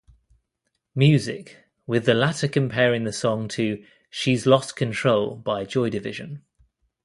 [0.95, 6.43] Music, with the latter comparing the song to "She's Lost Control" by Joy Division.